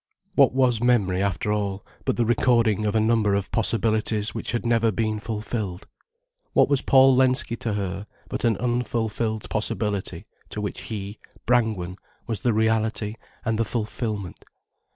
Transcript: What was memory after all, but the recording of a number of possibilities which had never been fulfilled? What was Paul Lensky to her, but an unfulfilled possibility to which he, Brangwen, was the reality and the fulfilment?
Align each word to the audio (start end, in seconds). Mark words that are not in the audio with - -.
What 0.33 0.51
was 0.55 0.81
memory 0.81 1.21
after 1.21 1.51
all, 1.53 1.85
but 2.05 2.17
the 2.17 2.25
recording 2.25 2.87
of 2.87 2.95
a 2.95 2.99
number 2.99 3.35
of 3.35 3.51
possibilities 3.51 4.33
which 4.33 4.51
had 4.51 4.65
never 4.65 4.91
been 4.91 5.19
fulfilled? 5.19 5.85
What 6.53 6.67
was 6.69 6.81
Paul 6.81 7.15
Lensky 7.15 7.55
to 7.57 7.73
her, 7.75 8.07
but 8.27 8.43
an 8.43 8.57
unfulfilled 8.57 9.47
possibility 9.51 10.25
to 10.49 10.59
which 10.59 10.81
he, 10.89 11.19
Brangwen, 11.45 11.97
was 12.25 12.39
the 12.41 12.51
reality 12.51 13.13
and 13.45 13.59
the 13.59 13.63
fulfilment? 13.63 14.43